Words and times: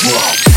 drop. 0.00 0.47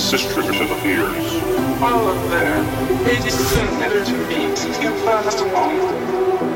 Sister 0.00 0.42
to 0.42 0.50
the 0.50 0.86
ears. 0.86 1.34
All 1.82 2.08
of 2.08 2.30
them. 2.30 2.64
Is 3.06 3.34
similar 3.34 4.04
to 4.04 4.16
me 4.28 4.44
you 4.82 4.90
first 5.04 5.40
on. 5.40 6.49